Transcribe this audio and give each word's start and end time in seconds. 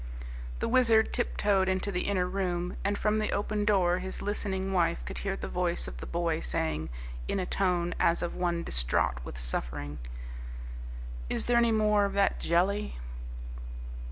The 0.57 0.67
Wizard 0.67 1.13
tip 1.13 1.37
toed 1.37 1.69
into 1.69 1.91
the 1.91 2.07
inner 2.07 2.25
room, 2.25 2.75
and 2.83 2.97
from 2.97 3.19
the 3.19 3.31
open 3.31 3.65
door 3.65 3.99
his 3.99 4.19
listening 4.19 4.73
wife 4.73 5.05
could 5.05 5.19
hear 5.19 5.35
the 5.35 5.47
voice 5.47 5.87
of 5.87 5.97
the 5.97 6.07
boy 6.07 6.39
saying, 6.39 6.89
in 7.27 7.39
a 7.39 7.45
tone 7.45 7.93
as 7.99 8.23
of 8.23 8.33
one 8.33 8.63
distraught 8.63 9.19
with 9.23 9.37
suffering. 9.37 9.99
"Is 11.29 11.45
there 11.45 11.57
any 11.57 11.71
more 11.71 12.05
of 12.05 12.13
that 12.13 12.39
jelly?" 12.39 12.97